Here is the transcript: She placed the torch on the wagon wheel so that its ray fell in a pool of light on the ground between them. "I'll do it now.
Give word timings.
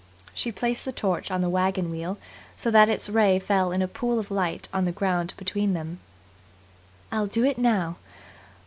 She 0.33 0.51
placed 0.51 0.83
the 0.83 0.91
torch 0.91 1.29
on 1.29 1.41
the 1.41 1.47
wagon 1.49 1.91
wheel 1.91 2.17
so 2.57 2.71
that 2.71 2.89
its 2.89 3.07
ray 3.07 3.37
fell 3.37 3.71
in 3.71 3.83
a 3.83 3.87
pool 3.87 4.17
of 4.17 4.31
light 4.31 4.67
on 4.73 4.85
the 4.85 4.91
ground 4.91 5.35
between 5.37 5.73
them. 5.73 5.99
"I'll 7.11 7.27
do 7.27 7.43
it 7.45 7.59
now. 7.59 7.97